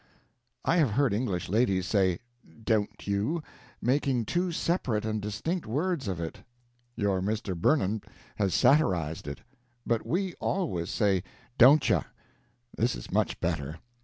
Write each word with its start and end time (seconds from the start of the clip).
I 0.65 0.77
have 0.77 0.89
heard 0.93 1.13
English 1.13 1.47
ladies 1.47 1.85
say 1.85 2.17
'don't 2.63 3.05
you' 3.05 3.43
making 3.83 4.25
two 4.25 4.51
separate 4.51 5.05
and 5.05 5.21
distinct 5.21 5.67
words 5.67 6.07
of 6.07 6.19
it; 6.19 6.39
your 6.95 7.21
Mr. 7.21 7.53
Burnand 7.55 8.05
has 8.37 8.55
satirized 8.55 9.27
it. 9.27 9.41
But 9.85 10.03
we 10.03 10.33
always 10.39 10.89
say 10.89 11.21
'dontchu.' 11.59 12.01
This 12.75 12.95
is 12.95 13.11
much 13.11 13.39
better. 13.41 13.77